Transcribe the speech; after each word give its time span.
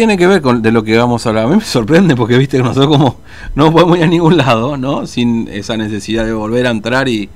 tiene 0.00 0.16
que 0.16 0.28
ver 0.28 0.42
con 0.42 0.62
de 0.62 0.70
lo 0.70 0.84
que 0.84 0.96
vamos 0.96 1.26
a 1.26 1.30
hablar. 1.30 1.46
A 1.46 1.48
mí 1.48 1.56
me 1.56 1.64
sorprende 1.64 2.14
porque 2.14 2.38
viste 2.38 2.56
que 2.56 2.62
nosotros 2.62 2.86
como 2.86 3.16
no 3.56 3.72
podemos 3.72 3.98
ir 3.98 4.04
a 4.04 4.06
ningún 4.06 4.36
lado, 4.36 4.76
¿no? 4.76 5.08
Sin 5.08 5.48
esa 5.48 5.76
necesidad 5.76 6.24
de 6.24 6.32
volver 6.32 6.68
a 6.68 6.70
entrar 6.70 7.08
y, 7.08 7.28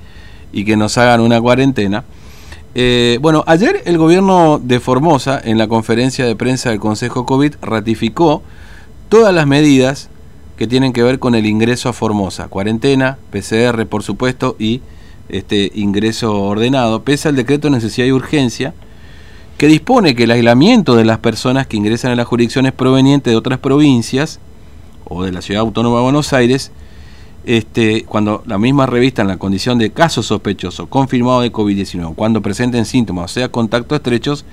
que 0.53 0.77
nos 0.77 0.97
hagan 0.97 1.19
una 1.19 1.41
cuarentena. 1.41 2.05
Eh, 2.73 3.19
bueno, 3.21 3.43
ayer 3.47 3.81
el 3.83 3.97
gobierno 3.97 4.61
de 4.63 4.79
Formosa, 4.79 5.41
en 5.43 5.57
la 5.57 5.67
conferencia 5.67 6.25
de 6.25 6.37
prensa 6.37 6.69
del 6.69 6.79
Consejo 6.79 7.25
COVID, 7.25 7.55
ratificó 7.61 8.43
todas 9.09 9.35
las 9.35 9.45
medidas 9.45 10.09
que 10.55 10.65
tienen 10.65 10.93
que 10.93 11.03
ver 11.03 11.19
con 11.19 11.35
el 11.35 11.45
ingreso 11.45 11.89
a 11.89 11.93
Formosa. 11.93 12.47
Cuarentena, 12.47 13.17
PCR, 13.31 13.85
por 13.87 14.03
supuesto, 14.03 14.55
y 14.57 14.79
este 15.27 15.69
ingreso 15.75 16.41
ordenado, 16.41 17.03
pese 17.03 17.27
al 17.27 17.35
decreto 17.35 17.67
de 17.67 17.71
necesidad 17.71 18.07
y 18.07 18.13
urgencia 18.13 18.73
que 19.57 19.67
dispone 19.67 20.15
que 20.15 20.23
el 20.23 20.31
aislamiento 20.31 20.95
de 20.95 21.05
las 21.05 21.19
personas 21.19 21.67
que 21.67 21.77
ingresan 21.77 22.11
a 22.11 22.15
las 22.15 22.27
jurisdicciones 22.27 22.73
provenientes 22.73 23.31
de 23.31 23.37
otras 23.37 23.59
provincias 23.59 24.39
o 25.05 25.23
de 25.23 25.31
la 25.31 25.41
Ciudad 25.41 25.61
Autónoma 25.61 25.97
de 25.97 26.03
Buenos 26.03 26.33
Aires, 26.33 26.71
este, 27.45 28.03
cuando 28.05 28.41
la 28.45 28.57
misma 28.57 28.85
revista 28.85 29.21
en 29.21 29.27
la 29.27 29.37
condición 29.37 29.77
de 29.77 29.91
caso 29.91 30.23
sospechoso 30.23 30.87
confirmado 30.87 31.41
de 31.41 31.51
COVID-19, 31.51 32.15
cuando 32.15 32.41
presenten 32.41 32.85
síntomas 32.85 33.31
o 33.31 33.33
sea 33.33 33.49
contactos 33.49 33.97
estrechos, 33.97 34.45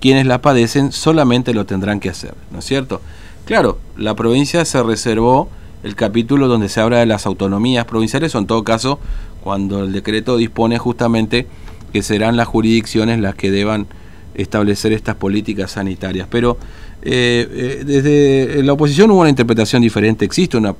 quienes 0.00 0.26
la 0.26 0.42
padecen 0.42 0.90
solamente 0.92 1.54
lo 1.54 1.64
tendrán 1.64 2.00
que 2.00 2.10
hacer, 2.10 2.34
¿no 2.50 2.58
es 2.58 2.64
cierto? 2.64 3.00
Claro, 3.44 3.78
la 3.96 4.14
provincia 4.14 4.64
se 4.64 4.82
reservó 4.82 5.48
el 5.82 5.94
capítulo 5.94 6.48
donde 6.48 6.68
se 6.68 6.80
habla 6.80 6.98
de 6.98 7.06
las 7.06 7.26
autonomías 7.26 7.84
provinciales, 7.84 8.34
o 8.34 8.38
en 8.38 8.46
todo 8.46 8.64
caso, 8.64 8.98
cuando 9.42 9.84
el 9.84 9.92
decreto 9.92 10.36
dispone 10.36 10.78
justamente 10.78 11.46
que 11.92 12.02
serán 12.02 12.36
las 12.36 12.48
jurisdicciones 12.48 13.20
las 13.20 13.34
que 13.34 13.50
deban 13.50 13.86
establecer 14.34 14.92
estas 14.92 15.16
políticas 15.16 15.72
sanitarias. 15.72 16.26
Pero 16.30 16.56
eh, 17.02 17.48
eh, 17.50 17.84
desde 17.84 18.62
la 18.62 18.72
oposición 18.72 19.10
hubo 19.10 19.20
una 19.20 19.30
interpretación 19.30 19.82
diferente, 19.82 20.24
existe 20.24 20.56
una 20.56 20.74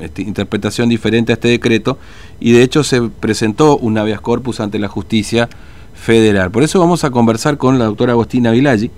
este, 0.00 0.22
interpretación 0.22 0.88
diferente 0.88 1.32
a 1.32 1.34
este 1.34 1.48
decreto 1.48 1.98
y 2.38 2.52
de 2.52 2.62
hecho 2.62 2.82
se 2.84 3.02
presentó 3.02 3.76
un 3.76 3.98
habeas 3.98 4.20
corpus 4.20 4.60
ante 4.60 4.78
la 4.78 4.88
justicia 4.88 5.48
federal. 5.94 6.50
Por 6.50 6.62
eso 6.62 6.78
vamos 6.78 7.04
a 7.04 7.10
conversar 7.10 7.58
con 7.58 7.78
la 7.78 7.84
doctora 7.84 8.12
Agostina 8.12 8.50
Vilaggi, 8.50 8.90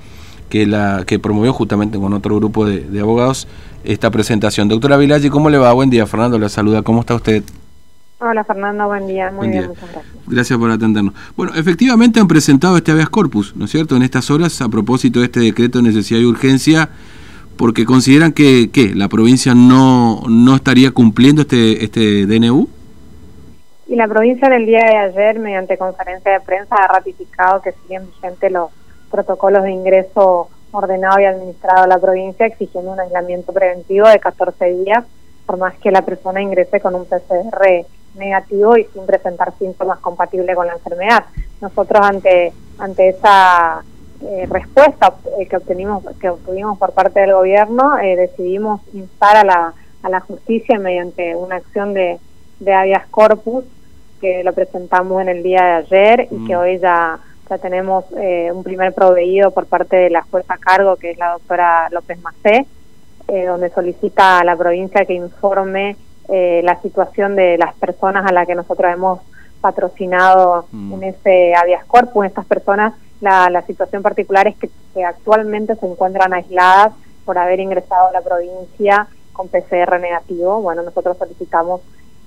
que, 0.48 0.66
la, 0.66 1.04
que 1.06 1.18
promovió 1.18 1.52
justamente 1.52 1.98
con 1.98 2.12
otro 2.12 2.36
grupo 2.36 2.66
de, 2.66 3.00
abogados 3.00 3.48
esta 3.84 4.10
presentación. 4.10 4.68
Doctora 4.68 4.96
Vilaggi, 4.96 5.28
¿cómo 5.28 5.50
le 5.50 5.58
va? 5.58 5.72
Buen 5.72 5.90
día, 5.90 6.06
Fernando, 6.06 6.38
la 6.38 6.48
saluda. 6.48 6.82
¿Cómo 6.82 7.00
está 7.00 7.14
usted? 7.14 7.42
Hola 8.24 8.44
Fernando, 8.44 8.86
buen 8.86 9.08
día. 9.08 9.32
Muy 9.32 9.48
bien, 9.48 9.66
muchas 9.66 9.90
gracias. 9.90 10.14
Gracias 10.28 10.56
por 10.56 10.70
atendernos. 10.70 11.12
Bueno, 11.36 11.54
efectivamente 11.56 12.20
han 12.20 12.28
presentado 12.28 12.76
este 12.76 12.92
habeas 12.92 13.08
corpus, 13.08 13.56
¿no 13.56 13.64
es 13.64 13.72
cierto?, 13.72 13.96
en 13.96 14.02
estas 14.02 14.30
horas 14.30 14.62
a 14.62 14.68
propósito 14.68 15.18
de 15.18 15.24
este 15.24 15.40
decreto 15.40 15.78
de 15.78 15.88
necesidad 15.88 16.20
y 16.20 16.24
urgencia, 16.24 16.88
porque 17.58 17.84
consideran 17.84 18.30
que, 18.30 18.70
¿qué? 18.72 18.94
¿La 18.94 19.08
provincia 19.08 19.56
no, 19.56 20.22
no 20.28 20.54
estaría 20.54 20.92
cumpliendo 20.92 21.42
este, 21.42 21.84
este 21.84 22.26
DNU? 22.26 22.68
Y 23.88 23.96
la 23.96 24.06
provincia 24.06 24.46
en 24.46 24.52
el 24.52 24.66
día 24.66 24.84
de 24.86 24.96
ayer, 24.98 25.40
mediante 25.40 25.76
conferencia 25.76 26.30
de 26.30 26.40
prensa, 26.42 26.76
ha 26.76 26.92
ratificado 26.92 27.60
que 27.60 27.72
siguen 27.72 28.06
vigentes 28.06 28.52
los 28.52 28.70
protocolos 29.10 29.64
de 29.64 29.72
ingreso 29.72 30.48
ordenado 30.70 31.18
y 31.18 31.24
administrado 31.24 31.82
a 31.82 31.86
la 31.88 31.98
provincia, 31.98 32.46
exigiendo 32.46 32.92
un 32.92 33.00
aislamiento 33.00 33.52
preventivo 33.52 34.06
de 34.06 34.20
14 34.20 34.64
días, 34.84 35.04
por 35.44 35.58
más 35.58 35.74
que 35.78 35.90
la 35.90 36.02
persona 36.02 36.40
ingrese 36.40 36.78
con 36.78 36.94
un 36.94 37.04
PCR 37.04 37.84
negativo 38.14 38.76
y 38.76 38.84
sin 38.92 39.06
presentar 39.06 39.52
síntomas 39.58 39.98
compatibles 40.00 40.56
con 40.56 40.66
la 40.66 40.74
enfermedad. 40.74 41.24
Nosotros 41.60 42.00
ante 42.04 42.52
ante 42.78 43.10
esa 43.10 43.84
eh, 44.22 44.46
respuesta 44.48 45.14
eh, 45.38 45.46
que 45.46 45.56
obtenimos 45.56 46.04
que 46.20 46.30
obtuvimos 46.30 46.78
por 46.78 46.92
parte 46.92 47.20
del 47.20 47.32
gobierno 47.32 47.98
eh, 47.98 48.16
decidimos 48.16 48.80
instar 48.92 49.36
a 49.36 49.44
la 49.44 49.74
a 50.02 50.08
la 50.08 50.20
justicia 50.20 50.78
mediante 50.78 51.36
una 51.36 51.56
acción 51.56 51.94
de, 51.94 52.18
de 52.60 52.72
habeas 52.72 53.06
corpus 53.08 53.64
que 54.20 54.42
lo 54.44 54.52
presentamos 54.52 55.22
en 55.22 55.28
el 55.28 55.42
día 55.42 55.62
de 55.62 55.72
ayer 55.72 56.28
y 56.30 56.46
que 56.46 56.56
mm. 56.56 56.58
hoy 56.58 56.78
ya 56.78 57.18
ya 57.50 57.58
tenemos 57.58 58.04
un 58.10 58.62
primer 58.62 58.94
proveído 58.94 59.50
por 59.50 59.66
parte 59.66 59.96
de 59.96 60.10
la 60.10 60.22
jueza 60.22 60.54
a 60.54 60.58
cargo 60.58 60.96
que 60.96 61.10
es 61.10 61.18
la 61.18 61.32
doctora 61.32 61.88
López 61.90 62.18
Macé 62.22 62.66
donde 63.26 63.68
solicita 63.70 64.38
a 64.38 64.44
la 64.44 64.56
provincia 64.56 65.04
que 65.04 65.14
informe 65.14 65.96
eh, 66.28 66.60
la 66.64 66.80
situación 66.80 67.36
de 67.36 67.58
las 67.58 67.74
personas 67.74 68.24
a 68.26 68.32
las 68.32 68.46
que 68.46 68.54
nosotros 68.54 68.92
hemos 68.92 69.20
patrocinado 69.60 70.66
mm. 70.70 70.92
en 70.94 71.02
ese 71.04 71.54
habeas 71.54 71.84
corpus. 71.86 72.26
Estas 72.26 72.46
personas, 72.46 72.94
la, 73.20 73.48
la 73.50 73.62
situación 73.62 74.02
particular 74.02 74.46
es 74.46 74.56
que, 74.56 74.70
actualmente 75.04 75.74
se 75.76 75.86
encuentran 75.86 76.34
aisladas 76.34 76.92
por 77.24 77.38
haber 77.38 77.60
ingresado 77.60 78.08
a 78.08 78.12
la 78.12 78.20
provincia 78.20 79.08
con 79.32 79.48
PCR 79.48 79.98
negativo. 80.00 80.60
Bueno, 80.60 80.82
nosotros 80.82 81.16
solicitamos 81.16 81.80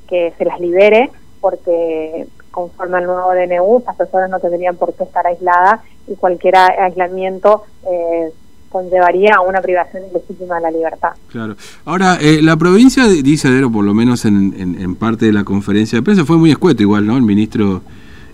que 0.07 0.33
se 0.37 0.45
las 0.45 0.59
libere 0.59 1.11
porque 1.41 2.27
conforme 2.49 2.97
al 2.97 3.05
nuevo 3.05 3.33
DNU, 3.33 3.77
estas 3.77 3.97
personas 3.97 4.29
no 4.31 4.39
tendrían 4.39 4.77
por 4.77 4.93
qué 4.93 5.03
estar 5.03 5.27
aisladas 5.27 5.81
y 6.07 6.15
cualquier 6.15 6.55
aislamiento 6.55 7.65
eh, 7.85 8.31
conllevaría 8.75 9.35
a 9.35 9.39
una 9.39 9.61
privación 9.61 10.03
ilegítima 10.11 10.55
de 10.55 10.61
la 10.63 10.69
libertad. 10.69 11.11
Claro. 11.31 11.55
Ahora, 11.85 12.17
eh, 12.19 12.41
la 12.41 12.57
provincia 12.57 13.07
dice, 13.07 13.63
o 13.63 13.71
por 13.71 13.85
lo 13.85 13.93
menos 13.93 14.25
en, 14.25 14.95
parte 14.95 15.27
de 15.27 15.31
la 15.31 15.45
conferencia 15.45 15.97
de 15.97 16.03
prensa, 16.03 16.25
fue 16.25 16.37
muy 16.37 16.51
escueto 16.51 16.83
igual, 16.83 17.07
¿no? 17.07 17.15
El 17.15 17.23
ministro 17.23 17.83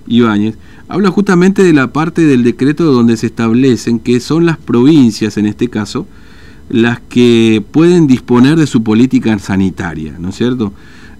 Ibáñez, 0.08 0.56
habla 0.88 1.12
justamente 1.12 1.64
de 1.64 1.74
la 1.74 1.94
parte 1.94 2.24
del 2.24 2.44
decreto 2.44 2.86
donde 2.86 3.18
se 3.18 3.28
establecen 3.28 4.00
que 4.00 4.20
son 4.20 4.48
las 4.48 4.58
provincias, 4.58 5.38
en 5.38 5.46
este 5.46 5.68
caso, 5.68 6.08
las 6.70 7.00
que 7.02 7.64
pueden 7.70 8.08
disponer 8.08 8.56
de 8.56 8.66
su 8.66 8.82
política 8.82 9.38
sanitaria, 9.38 10.16
¿no 10.18 10.30
es 10.30 10.36
cierto? 10.38 10.74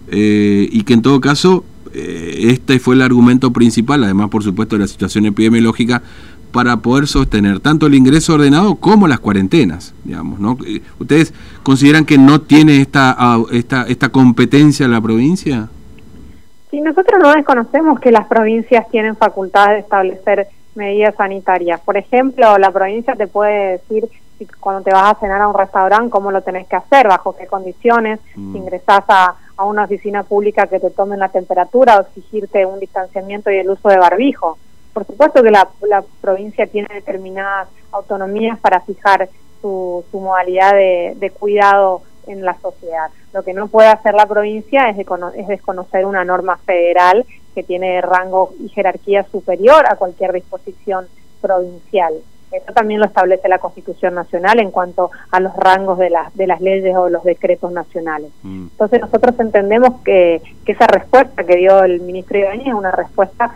Eh, 0.08 0.68
y 0.72 0.82
que 0.82 0.94
en 0.94 1.04
todo 1.04 1.22
caso, 1.22 1.64
eh, 1.94 2.48
este 2.50 2.80
fue 2.80 2.96
el 2.96 3.04
argumento 3.04 3.54
principal, 3.54 4.04
además 4.04 4.30
por 4.30 4.44
supuesto 4.44 4.78
de 4.78 4.82
la 4.82 4.88
situación 4.88 5.28
epidemiológica, 5.28 6.02
para 6.52 6.78
poder 6.78 7.08
sostener 7.08 7.60
tanto 7.60 7.88
el 7.88 7.96
ingreso 7.96 8.34
ordenado 8.34 8.76
como 8.76 9.08
las 9.08 9.20
cuarentenas, 9.20 9.94
digamos, 10.04 10.40
¿no? 10.40 10.58
Eh, 10.66 10.82
¿Ustedes 11.00 11.34
consideran 11.64 12.06
que 12.06 12.18
no 12.18 12.42
tiene 12.42 12.82
esta, 12.82 13.18
esta, 13.52 13.84
esta 13.84 14.10
competencia 14.10 14.88
la 14.88 15.02
provincia? 15.02 15.70
Sí, 16.70 16.82
nosotros 16.82 17.20
no 17.22 17.32
desconocemos 17.34 18.00
que 18.00 18.12
las 18.12 18.28
provincias 18.28 18.88
tienen 18.90 19.16
facultad 19.16 19.70
de 19.70 19.80
establecer 19.80 20.48
medidas 20.76 21.16
sanitarias. 21.16 21.82
Por 21.82 21.98
ejemplo, 21.98 22.58
la 22.58 22.72
provincia 22.72 23.16
te 23.16 23.28
puede 23.28 23.74
decir 23.74 24.08
cuando 24.60 24.82
te 24.82 24.92
vas 24.92 25.12
a 25.12 25.20
cenar 25.20 25.42
a 25.42 25.48
un 25.48 25.58
restaurante 25.58 26.10
cómo 26.10 26.32
lo 26.32 26.42
tenés 26.42 26.68
que 26.68 26.76
hacer, 26.76 27.08
bajo 27.08 27.36
qué 27.36 27.46
condiciones, 27.46 28.20
mm. 28.36 28.54
si 28.54 28.58
ingresás 28.58 29.04
a, 29.08 29.36
a 29.58 29.66
una 29.66 29.84
oficina 29.84 30.24
pública 30.24 30.68
que 30.68 30.80
te 30.80 30.90
tomen 30.90 31.20
la 31.20 31.30
temperatura 31.30 31.98
o 31.98 32.02
exigirte 32.02 32.66
un 32.66 32.80
distanciamiento 32.80 33.52
y 33.52 33.58
el 33.58 33.70
uso 33.70 33.90
de 33.90 33.98
barbijo. 33.98 34.58
Por 34.94 35.06
supuesto 35.06 35.42
que 35.42 35.52
la, 35.52 35.70
la 35.88 36.04
provincia 36.22 36.68
tiene 36.68 36.88
determinadas 36.94 37.70
autonomías 37.92 38.60
para 38.60 38.82
fijar 38.82 39.30
su, 39.62 40.04
su 40.12 40.20
modalidad 40.20 40.74
de, 40.74 41.32
cuidado 41.40 42.02
en 42.28 42.44
la 42.44 42.58
sociedad. 42.60 43.10
Lo 43.34 43.44
que 43.44 43.54
no 43.54 43.68
puede 43.68 43.90
hacer 43.90 44.14
la 44.14 44.26
provincia 44.26 44.90
es 44.90 44.98
desconocer 45.48 46.06
una 46.06 46.26
norma 46.26 46.58
federal 46.58 47.26
que 47.56 47.64
tiene 47.64 48.02
rango 48.02 48.54
y 48.60 48.70
jerarquía 48.70 49.24
superior 49.32 49.86
a 49.88 49.96
cualquier 49.96 50.34
disposición 50.34 51.08
provincial. 51.42 52.14
Eso 52.52 52.74
también 52.74 53.00
lo 53.00 53.06
establece 53.06 53.48
la 53.48 53.60
Constitución 53.60 54.14
Nacional 54.14 54.60
en 54.60 54.72
cuanto 54.72 55.10
a 55.32 55.40
los 55.40 55.56
rangos 55.56 55.98
de, 55.98 56.10
las 56.10 56.36
de 56.36 56.48
las 56.48 56.60
leyes 56.60 56.96
o 56.98 57.10
los 57.10 57.24
decretos 57.24 57.72
nacionales. 57.72 58.30
Mm. 58.44 58.68
Entonces 58.72 59.00
nosotros 59.00 59.40
entendemos 59.40 60.02
que, 60.04 60.42
que, 60.66 60.74
esa 60.74 60.88
respuesta 60.88 61.44
que 61.46 61.56
dio 61.56 61.82
el 61.84 62.02
ministro 62.02 62.40
Ibañez 62.40 62.68
es 62.68 62.74
una 62.74 62.92
respuesta 62.92 63.54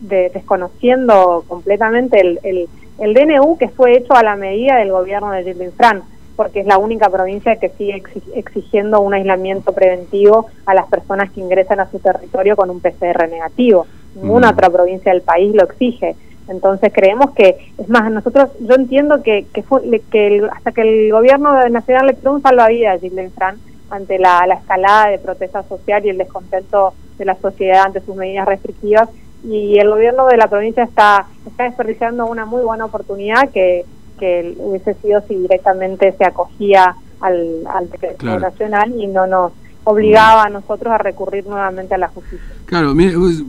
de, 0.00 0.30
desconociendo 0.30 1.44
completamente 1.48 2.20
el, 2.20 2.38
el, 2.44 2.68
el, 2.98 3.14
DNU 3.14 3.58
que 3.58 3.68
fue 3.68 3.96
hecho 3.96 4.14
a 4.14 4.22
la 4.22 4.36
medida 4.36 4.76
del 4.76 4.92
gobierno 4.92 5.32
de 5.32 5.42
Gilles 5.42 5.74
Fran, 5.74 6.02
porque 6.36 6.60
es 6.60 6.66
la 6.66 6.78
única 6.78 7.10
provincia 7.10 7.56
que 7.56 7.70
sigue 7.70 8.00
exigiendo 8.34 9.00
un 9.00 9.14
aislamiento 9.14 9.72
preventivo 9.72 10.46
a 10.66 10.74
las 10.74 10.86
personas 10.86 11.32
que 11.32 11.40
ingresan 11.40 11.80
a 11.80 11.90
su 11.90 11.98
territorio 11.98 12.54
con 12.54 12.70
un 12.70 12.80
PCR 12.80 13.28
negativo. 13.28 13.86
Ninguna 14.14 14.48
mm. 14.48 14.54
otra 14.54 14.70
provincia 14.70 15.12
del 15.12 15.22
país 15.22 15.52
lo 15.52 15.64
exige. 15.64 16.14
Entonces 16.48 16.92
creemos 16.92 17.32
que, 17.32 17.72
es 17.76 17.88
más, 17.88 18.10
nosotros, 18.10 18.50
yo 18.60 18.74
entiendo 18.74 19.22
que, 19.22 19.46
que, 19.52 19.62
fue, 19.62 19.82
que 20.10 20.48
hasta 20.50 20.72
que 20.72 20.80
el 20.82 21.12
gobierno 21.12 21.68
nacional 21.68 22.06
le 22.06 22.12
dio 22.14 22.32
un 22.32 22.42
salvavidas 22.42 22.96
a 22.96 23.00
Gilles 23.00 23.32
Fran 23.34 23.58
ante 23.90 24.18
la, 24.18 24.46
la, 24.46 24.54
escalada 24.54 25.10
de 25.10 25.18
protesta 25.18 25.62
social 25.62 26.04
y 26.04 26.10
el 26.10 26.18
descontento 26.18 26.94
de 27.18 27.24
la 27.24 27.34
sociedad 27.34 27.84
ante 27.86 28.00
sus 28.00 28.16
medidas 28.16 28.46
restrictivas 28.46 29.08
y 29.44 29.78
el 29.78 29.88
gobierno 29.88 30.26
de 30.26 30.36
la 30.36 30.48
provincia 30.48 30.82
está, 30.82 31.26
está 31.46 31.64
desperdiciando 31.64 32.26
una 32.26 32.44
muy 32.44 32.62
buena 32.62 32.86
oportunidad 32.86 33.48
que, 33.50 33.84
que 34.18 34.54
hubiese 34.58 34.94
sido 34.94 35.20
si 35.22 35.36
directamente 35.36 36.12
se 36.12 36.24
acogía 36.24 36.96
al, 37.20 37.66
al 37.66 37.90
decreto 37.90 38.38
nacional 38.38 38.92
y 38.98 39.06
no 39.06 39.26
nos 39.26 39.52
obligaba 39.90 40.44
a 40.44 40.50
nosotros 40.50 40.92
a 40.92 40.98
recurrir 40.98 41.46
nuevamente 41.46 41.94
a 41.94 41.98
la 41.98 42.08
justicia. 42.08 42.46
Claro, 42.66 42.94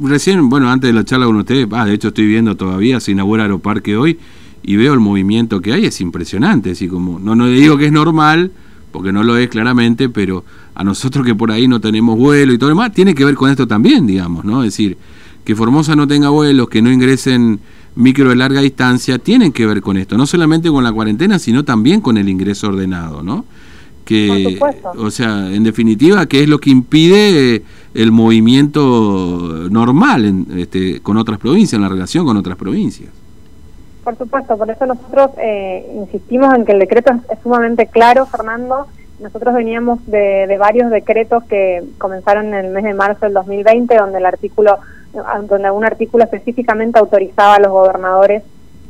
recién, 0.03 0.49
bueno, 0.49 0.69
antes 0.69 0.87
de 0.87 0.93
la 0.93 1.03
charla 1.03 1.25
con 1.25 1.35
usted, 1.35 1.67
ah, 1.73 1.85
de 1.85 1.93
hecho 1.93 2.09
estoy 2.09 2.27
viendo 2.27 2.55
todavía, 2.55 3.01
se 3.01 3.11
inaugura 3.11 3.43
Aeroparque 3.43 3.97
hoy, 3.97 4.17
y 4.63 4.77
veo 4.77 4.93
el 4.93 5.01
movimiento 5.01 5.59
que 5.59 5.73
hay, 5.73 5.85
es 5.85 5.99
impresionante. 5.99 6.71
Así 6.71 6.87
como, 6.87 7.19
no, 7.19 7.35
no 7.35 7.47
digo 7.47 7.77
que 7.77 7.87
es 7.87 7.91
normal, 7.91 8.51
porque 8.93 9.11
no 9.11 9.23
lo 9.23 9.35
es 9.35 9.49
claramente, 9.49 10.07
pero 10.07 10.45
a 10.75 10.83
nosotros 10.85 11.25
que 11.25 11.35
por 11.35 11.51
ahí 11.51 11.67
no 11.67 11.81
tenemos 11.81 12.17
vuelo 12.17 12.53
y 12.53 12.57
todo 12.57 12.69
lo 12.69 12.75
demás, 12.75 12.93
tiene 12.93 13.13
que 13.13 13.25
ver 13.25 13.35
con 13.35 13.49
esto 13.49 13.67
también, 13.67 14.07
digamos, 14.07 14.45
¿no? 14.45 14.63
Es 14.63 14.73
decir, 14.73 14.97
que 15.43 15.55
Formosa 15.55 15.95
no 15.97 16.07
tenga 16.07 16.29
vuelos, 16.29 16.69
que 16.69 16.81
no 16.81 16.89
ingresen 16.89 17.59
micro 17.95 18.29
de 18.29 18.37
larga 18.37 18.61
distancia, 18.61 19.19
tienen 19.19 19.51
que 19.51 19.65
ver 19.65 19.81
con 19.81 19.97
esto, 19.97 20.17
no 20.17 20.25
solamente 20.25 20.69
con 20.69 20.85
la 20.85 20.91
cuarentena, 20.93 21.37
sino 21.37 21.65
también 21.65 21.99
con 21.99 22.17
el 22.17 22.29
ingreso 22.29 22.67
ordenado, 22.67 23.23
¿no? 23.23 23.43
Que, 24.09 24.57
o 24.97 25.11
sea, 25.11 25.53
en 25.53 25.63
definitiva, 25.63 26.25
que 26.25 26.41
es 26.41 26.49
lo 26.49 26.57
que 26.57 26.71
impide 26.71 27.61
el 27.93 28.11
movimiento 28.11 28.81
normal 29.69 30.25
en, 30.25 30.47
este, 30.57 30.99
con 31.01 31.15
otras 31.17 31.37
provincias, 31.37 31.73
en 31.73 31.83
la 31.83 31.89
relación 31.89 32.25
con 32.25 32.35
otras 32.35 32.57
provincias. 32.57 33.11
Por 34.03 34.17
supuesto, 34.17 34.57
por 34.57 34.71
eso 34.71 34.87
nosotros 34.87 35.29
eh, 35.37 35.87
insistimos 35.95 36.55
en 36.55 36.65
que 36.65 36.71
el 36.71 36.79
decreto 36.79 37.11
es, 37.31 37.37
sumamente 37.43 37.85
claro, 37.85 38.25
Fernando. 38.25 38.87
Nosotros 39.19 39.53
veníamos 39.53 40.03
de, 40.07 40.47
de, 40.47 40.57
varios 40.57 40.89
decretos 40.89 41.43
que 41.43 41.83
comenzaron 41.99 42.47
en 42.47 42.65
el 42.65 42.71
mes 42.71 42.85
de 42.85 42.95
marzo 42.95 43.27
del 43.27 43.35
2020, 43.35 43.95
donde 43.95 44.17
el 44.17 44.25
artículo, 44.25 44.79
donde 45.47 45.69
un 45.69 45.85
artículo 45.85 46.23
específicamente 46.23 46.97
autorizaba 46.97 47.57
a 47.57 47.59
los 47.59 47.71
gobernadores 47.71 48.41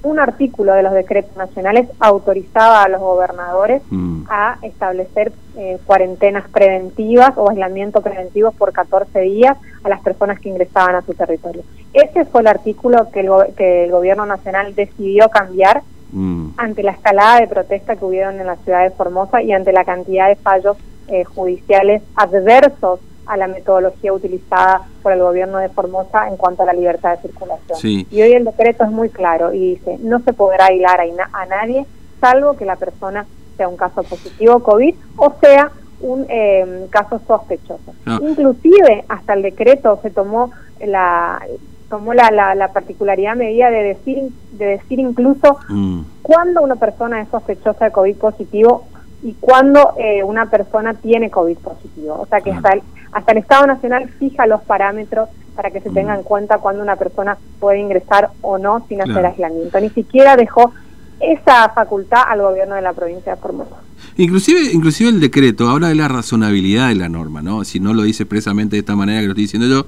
un 0.04 0.19
artículo 0.19 0.74
de 0.74 0.84
los 0.84 0.94
decretos 0.94 1.36
nacionales 1.36 1.90
autorizaba 2.00 2.84
a 2.84 2.90
los 2.90 3.01
gobernadores 3.01 3.81
mm. 3.90 4.24
a 4.30 4.57
establecer 4.62 5.31
eh, 5.57 5.78
cuarentenas 5.86 6.48
preventivas 6.50 7.34
o 7.38 7.50
aislamiento 7.50 8.01
preventivos 8.01 8.54
por 8.56 8.72
14 8.72 9.19
días 9.22 9.57
a 9.84 9.90
las 9.90 10.01
personas 10.01 10.40
que 10.40 10.50
ingresaban 10.50 10.96
a 10.96 11.01
su 11.01 11.13
territorio. 11.13 11.63
Ese 11.94 12.25
fue 12.25 12.42
el 12.42 12.48
artículo 12.48 13.10
que 13.12 13.22
el, 13.22 13.30
que 13.56 13.86
el 13.86 13.92
gobierno 13.92 14.25
nacional 14.25 14.75
decidió 14.75 15.30
cambiar 15.30 15.81
mm. 16.12 16.52
ante 16.57 16.84
la 16.84 16.92
escalada 16.92 17.42
de 17.42 17.48
protesta 17.48 17.95
que 17.95 18.06
hubieron 18.06 18.40
en 18.40 18.48
la 18.48 18.56
ciudad 18.57 18.84
de 18.84 18.92
Formosa 18.92 19.42
y 19.42 19.52
ante 19.52 19.74
la 19.74 19.84
cantidad 19.84 20.28
de 20.28 20.36
fallos 20.36 20.78
eh, 21.07 21.24
judiciales 21.24 22.04
adversos 22.16 23.00
a 23.25 23.38
la 23.38 23.48
metodología 23.48 24.13
utilizada 24.13 24.81
por 25.04 25.12
el 25.13 25.19
gobierno 25.19 25.60
de 25.60 25.69
Formosa 25.69 26.27
en 26.27 26.38
cuanto 26.38 26.63
a 26.63 26.66
la 26.66 26.74
libertad 26.74 27.16
de 27.16 27.21
circulación. 27.21 28.06
Y 28.10 28.21
hoy 28.21 28.33
el 28.33 28.45
decreto 28.45 28.83
es 28.83 28.92
muy 28.92 29.10
claro 29.10 29.54
y 29.54 29.75
dice, 29.75 29.98
no 30.01 30.19
se 30.19 30.33
podrá 30.33 30.66
aislar 30.66 31.00
a, 31.31 31.45
nadie 31.45 31.86
salvo 32.19 32.57
que 32.57 32.66
la 32.66 32.75
persona 32.75 33.25
sea 33.56 33.68
un 33.68 33.77
caso 33.77 34.04
positivo 34.04 34.60
COVID 34.60 34.95
o 35.18 35.33
sea 35.39 35.71
un 36.01 36.25
eh, 36.30 36.88
caso 36.89 37.21
sospechoso. 37.27 37.94
Inclusive 38.21 39.06
hasta 39.07 39.33
el 39.33 39.42
decreto 39.42 40.00
se 40.01 40.10
tomó 40.10 40.51
la 40.80 41.42
tomó 41.89 42.13
la, 42.13 42.30
la, 42.56 42.68
particularidad 42.71 43.36
medida 43.36 43.69
de 43.69 43.83
decir 43.83 44.30
de 44.51 44.66
decir 44.66 45.00
incluso 45.00 45.57
mm. 45.68 46.01
cuando 46.21 46.62
una 46.62 46.75
persona 46.75 47.21
es 47.21 47.30
sospechosa 47.30 47.86
de 47.86 47.92
COVID 47.92 48.16
positivo 48.16 48.86
y 49.21 49.33
cuando 49.33 49.94
eh, 49.98 50.24
una 50.24 50.50
persona 50.50 50.94
tiene 50.94 51.30
COVID 51.30 51.57
positivo. 51.57 52.19
O 52.21 52.25
sea 52.27 52.42
que 52.42 52.51
hasta 52.51 52.74
el, 52.74 52.81
hasta 53.12 53.32
el 53.32 53.40
Estado 53.40 53.68
Nacional 53.68 54.10
fija 54.20 54.48
los 54.48 54.62
parámetros 54.62 55.30
para 55.56 55.72
que 55.72 55.82
se 55.82 55.90
tenga 55.90 56.16
en 56.16 56.24
cuenta 56.24 56.60
cuando 56.60 56.82
una 56.82 56.96
persona 56.96 57.38
puede 57.60 57.80
ingresar 57.80 58.30
o 58.42 58.58
no 58.58 58.86
sin 58.88 59.02
hacer 59.02 59.26
aislamiento. 59.26 59.80
Ni 59.80 59.90
siquiera 59.90 60.36
dejó 60.36 60.74
esa 61.20 61.70
facultad 61.70 62.22
al 62.28 62.42
gobierno 62.42 62.76
de 62.76 62.82
la 62.82 62.94
provincia 62.94 63.36
de 63.36 63.42
Formosa. 63.42 63.76
Inclusive, 64.16 64.72
inclusive 64.72 65.10
el 65.10 65.20
decreto 65.20 65.70
habla 65.70 65.90
de 65.90 65.96
la 65.96 66.08
razonabilidad 66.08 66.90
de 66.90 66.96
la 66.96 67.10
norma, 67.10 67.42
¿no? 67.42 67.64
Si 67.64 67.80
no 67.80 67.94
lo 67.94 68.04
dice 68.04 68.24
expresamente 68.24 68.76
de 68.76 68.82
esta 68.82 68.96
manera 68.96 69.20
que 69.20 69.26
lo 69.26 69.32
estoy 69.32 69.44
diciendo 69.44 69.68
yo, 69.68 69.86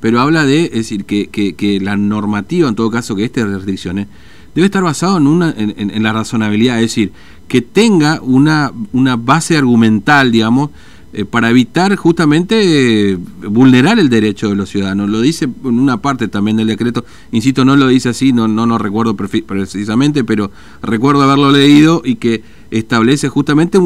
pero 0.00 0.20
habla 0.20 0.44
de, 0.44 0.66
es 0.66 0.72
decir, 0.72 1.04
que, 1.06 1.28
que, 1.28 1.54
que 1.54 1.80
la 1.80 1.96
normativa, 1.96 2.68
en 2.68 2.74
todo 2.74 2.90
caso, 2.90 3.16
que 3.16 3.24
estas 3.24 3.48
restricciones, 3.48 4.06
debe 4.54 4.66
estar 4.66 4.82
basado 4.82 5.16
en, 5.16 5.26
una, 5.26 5.54
en, 5.56 6.02
la 6.02 6.12
razonabilidad, 6.12 6.76
es 6.76 6.90
decir, 6.90 7.12
que 7.48 7.62
tenga 7.62 8.20
una, 8.22 8.72
una 8.92 9.16
base 9.16 9.56
argumental, 9.56 10.30
digamos, 10.30 10.70
eh, 11.16 11.24
para 11.24 11.48
evitar 11.48 11.94
justamente 11.94 13.12
eh, 13.12 13.16
vulnerar 13.48 14.00
el 14.00 14.08
derecho 14.08 14.48
de 14.48 14.56
los 14.56 14.68
ciudadanos. 14.68 15.08
Lo 15.08 15.20
dice 15.20 15.44
en 15.44 15.78
una 15.78 15.98
parte 15.98 16.26
también 16.26 16.56
del 16.56 16.66
decreto, 16.66 17.04
insisto, 17.30 17.64
no 17.64 17.76
lo 17.76 17.86
dice 17.86 18.08
así, 18.08 18.32
no, 18.32 18.48
no, 18.48 18.66
no 18.66 18.78
recuerdo 18.78 19.14
precisamente, 19.14 20.24
pero 20.24 20.50
recuerdo 20.82 21.22
haberlo 21.22 21.52
leído 21.52 22.02
y 22.04 22.16
que 22.16 22.42
establece 22.72 23.28
justamente 23.28 23.78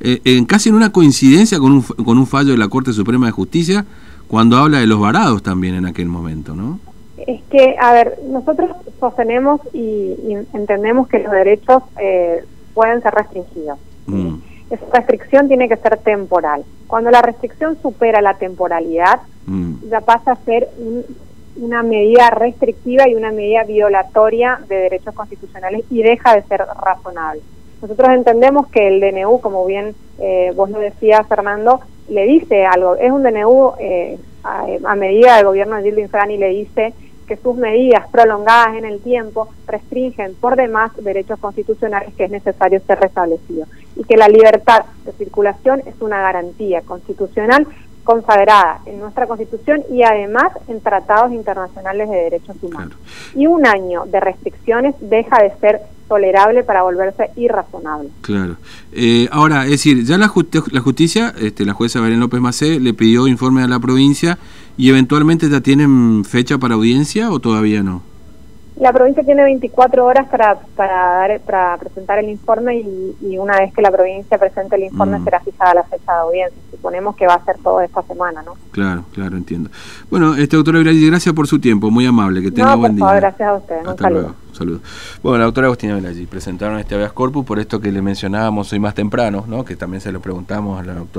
eh, 0.00 0.20
en 0.24 0.44
casi 0.44 0.68
en 0.68 0.74
una 0.74 0.92
coincidencia 0.92 1.58
con 1.58 1.72
un, 1.72 1.82
con 1.82 2.18
un 2.18 2.26
fallo 2.26 2.52
de 2.52 2.58
la 2.58 2.68
Corte 2.68 2.92
Suprema 2.92 3.24
de 3.24 3.32
Justicia 3.32 3.86
cuando 4.28 4.58
habla 4.58 4.78
de 4.78 4.86
los 4.86 5.00
varados 5.00 5.42
también 5.42 5.76
en 5.76 5.86
aquel 5.86 6.08
momento, 6.08 6.54
¿no? 6.54 6.78
Es 7.26 7.40
que, 7.50 7.74
a 7.80 7.94
ver, 7.94 8.18
nosotros 8.28 8.70
sostenemos 9.00 9.62
y, 9.72 10.12
entendemos 10.52 11.08
que 11.08 11.20
los 11.20 11.32
derechos 11.32 11.82
pueden 12.74 13.00
ser 13.00 13.14
restringidos. 13.14 13.78
Mm 14.06 14.34
esa 14.70 14.86
restricción 14.92 15.48
tiene 15.48 15.68
que 15.68 15.76
ser 15.76 15.98
temporal. 15.98 16.64
Cuando 16.86 17.10
la 17.10 17.22
restricción 17.22 17.80
supera 17.80 18.20
la 18.20 18.34
temporalidad, 18.34 19.20
mm. 19.46 19.88
ya 19.88 20.00
pasa 20.00 20.32
a 20.32 20.36
ser 20.44 20.68
una 21.56 21.82
medida 21.82 22.30
restrictiva 22.30 23.08
y 23.08 23.14
una 23.14 23.32
medida 23.32 23.64
violatoria 23.64 24.60
de 24.68 24.76
derechos 24.76 25.14
constitucionales 25.14 25.84
y 25.90 26.02
deja 26.02 26.34
de 26.34 26.42
ser 26.42 26.62
razonable. 26.82 27.42
Nosotros 27.80 28.08
entendemos 28.10 28.66
que 28.68 28.88
el 28.88 29.00
DNU, 29.00 29.40
como 29.40 29.64
bien 29.66 29.94
eh, 30.18 30.52
vos 30.54 30.70
lo 30.70 30.78
decías, 30.78 31.26
Fernando, 31.26 31.80
le 32.08 32.24
dice 32.24 32.64
algo. 32.64 32.96
Es 32.96 33.10
un 33.10 33.22
DNU 33.22 33.72
eh, 33.78 34.18
a, 34.44 34.94
medida 34.94 35.36
del 35.36 35.46
gobierno 35.46 35.76
de 35.76 35.90
Gilles 35.90 36.10
y 36.30 36.36
le 36.36 36.48
dice 36.50 36.94
que 37.26 37.36
sus 37.36 37.56
medidas 37.56 38.08
prolongadas 38.10 38.76
en 38.76 38.84
el 38.84 39.00
tiempo 39.00 39.48
restringen 39.66 40.34
por 40.34 40.56
demás 40.56 40.92
derechos 40.96 41.38
constitucionales 41.38 42.14
que 42.14 42.24
es 42.24 42.30
necesario 42.30 42.80
ser 42.86 43.00
restablecido 43.00 43.66
y 43.96 44.04
que 44.04 44.16
la 44.16 44.28
libertad 44.28 44.84
de 45.04 45.12
circulación 45.12 45.82
es 45.86 45.94
una 46.00 46.20
garantía 46.20 46.82
constitucional 46.82 47.66
consagrada 48.06 48.80
en 48.86 49.00
nuestra 49.00 49.26
Constitución 49.26 49.82
y 49.90 50.04
además 50.04 50.52
en 50.68 50.80
tratados 50.80 51.32
internacionales 51.32 52.08
de 52.08 52.16
derechos 52.16 52.56
humanos. 52.62 52.96
Y 53.34 53.48
un 53.48 53.66
año 53.66 54.04
de 54.06 54.20
restricciones 54.20 54.94
deja 55.00 55.42
de 55.42 55.50
ser 55.58 55.80
tolerable 56.08 56.62
para 56.62 56.82
volverse 56.82 57.30
irrazonable. 57.36 58.10
Claro. 58.20 58.56
Eh, 58.92 59.28
ahora, 59.30 59.64
es 59.64 59.70
decir, 59.70 60.04
ya 60.04 60.18
la, 60.18 60.32
la 60.70 60.80
justicia, 60.80 61.34
este, 61.38 61.64
la 61.64 61.72
jueza 61.72 62.00
Belén 62.00 62.20
López 62.20 62.40
Macé, 62.40 62.80
le 62.80 62.94
pidió 62.94 63.26
informe 63.26 63.62
a 63.62 63.68
la 63.68 63.78
provincia 63.78 64.38
y 64.76 64.90
eventualmente 64.90 65.48
ya 65.48 65.60
tienen 65.60 66.24
fecha 66.24 66.58
para 66.58 66.74
audiencia 66.74 67.30
o 67.30 67.40
todavía 67.40 67.82
no? 67.82 68.02
La 68.78 68.92
provincia 68.92 69.24
tiene 69.24 69.42
24 69.42 70.04
horas 70.04 70.28
para, 70.28 70.58
para, 70.76 70.94
dar, 70.94 71.40
para 71.40 71.78
presentar 71.78 72.18
el 72.18 72.28
informe 72.28 72.76
y, 72.76 73.38
una 73.38 73.58
vez 73.58 73.72
que 73.72 73.80
la 73.80 73.90
provincia 73.90 74.36
presente 74.38 74.76
el 74.76 74.84
informe 74.84 75.18
mm. 75.18 75.24
será 75.24 75.40
fijada 75.40 75.74
la 75.74 75.84
fecha 75.84 76.12
de 76.12 76.18
audiencia. 76.18 76.58
Suponemos 76.70 77.16
que 77.16 77.26
va 77.26 77.34
a 77.34 77.44
ser 77.44 77.56
todo 77.58 77.80
esta 77.80 78.02
semana, 78.02 78.42
¿no? 78.42 78.54
Claro, 78.72 79.04
claro, 79.14 79.36
entiendo. 79.36 79.70
Bueno, 80.10 80.34
este 80.34 80.56
doctora 80.56 80.78
Velázquez, 80.78 81.08
gracias 81.08 81.34
por 81.34 81.46
su 81.46 81.58
tiempo, 81.58 81.90
muy 81.90 82.04
amable, 82.04 82.42
que 82.42 82.50
tenga 82.50 82.74
buen 82.74 82.96
día. 82.96 83.14
gracias 83.14 83.48
a 83.48 83.54
usted. 83.54 83.76
Hasta 83.76 83.90
un 83.90 83.98
saludo. 83.98 84.20
luego, 84.20 84.34
saludo. 84.52 84.80
Bueno, 85.22 85.38
la 85.38 85.44
doctora 85.44 85.68
Agustina 85.68 85.94
Velázquez 85.94 86.28
presentaron 86.28 86.78
este 86.78 86.94
habeas 86.94 87.12
corpus 87.12 87.46
por 87.46 87.58
esto 87.58 87.80
que 87.80 87.90
le 87.90 88.02
mencionábamos 88.02 88.70
hoy 88.72 88.78
más 88.78 88.94
temprano, 88.94 89.44
¿no? 89.46 89.64
Que 89.64 89.76
también 89.76 90.02
se 90.02 90.12
lo 90.12 90.20
preguntamos 90.20 90.78
a 90.78 90.82
la 90.82 90.94
doctora. 90.94 91.14